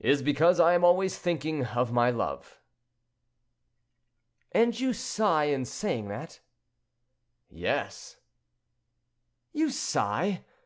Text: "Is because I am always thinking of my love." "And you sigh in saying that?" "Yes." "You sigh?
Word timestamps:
"Is 0.00 0.20
because 0.20 0.60
I 0.60 0.74
am 0.74 0.84
always 0.84 1.18
thinking 1.18 1.64
of 1.64 1.90
my 1.90 2.10
love." 2.10 2.60
"And 4.52 4.78
you 4.78 4.92
sigh 4.92 5.44
in 5.44 5.64
saying 5.64 6.08
that?" 6.08 6.40
"Yes." 7.48 8.18
"You 9.54 9.70
sigh? 9.70 10.44